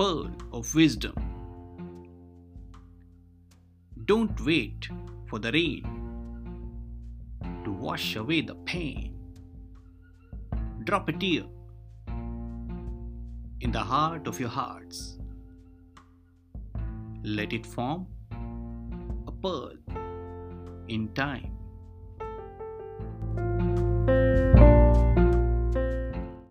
[0.00, 1.14] pearl of wisdom.
[4.06, 4.88] Don't wait
[5.28, 5.82] for the rain
[7.64, 9.12] to wash away the pain.
[10.84, 11.44] Drop a tear
[13.60, 15.18] in the heart of your hearts.
[17.22, 18.06] Let it form
[19.28, 19.74] a pearl
[20.88, 21.59] in time.